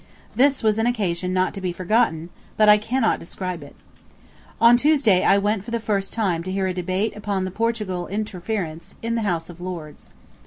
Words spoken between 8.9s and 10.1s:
in the House of Lords.